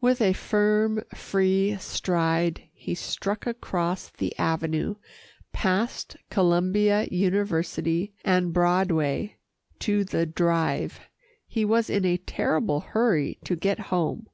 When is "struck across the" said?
2.96-4.36